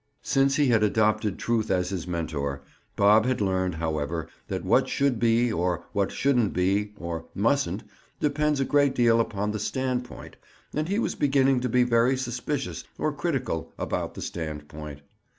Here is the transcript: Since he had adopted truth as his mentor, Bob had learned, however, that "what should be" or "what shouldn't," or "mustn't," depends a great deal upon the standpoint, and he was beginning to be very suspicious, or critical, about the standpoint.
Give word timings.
Since 0.23 0.55
he 0.55 0.69
had 0.69 0.81
adopted 0.81 1.37
truth 1.37 1.69
as 1.69 1.89
his 1.89 2.07
mentor, 2.07 2.63
Bob 2.95 3.27
had 3.27 3.39
learned, 3.39 3.75
however, 3.75 4.27
that 4.47 4.65
"what 4.65 4.89
should 4.89 5.19
be" 5.19 5.53
or 5.53 5.83
"what 5.93 6.11
shouldn't," 6.11 6.57
or 6.97 7.27
"mustn't," 7.35 7.83
depends 8.19 8.59
a 8.59 8.65
great 8.65 8.95
deal 8.95 9.19
upon 9.21 9.51
the 9.51 9.59
standpoint, 9.59 10.37
and 10.73 10.89
he 10.89 10.97
was 10.97 11.13
beginning 11.13 11.59
to 11.59 11.69
be 11.69 11.83
very 11.83 12.17
suspicious, 12.17 12.83
or 12.97 13.13
critical, 13.13 13.71
about 13.77 14.15
the 14.15 14.23
standpoint. 14.23 15.01